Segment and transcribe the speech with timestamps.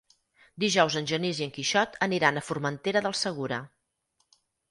[0.61, 3.63] Dijous en Genís i en Quixot aniran a Formentera del Segura.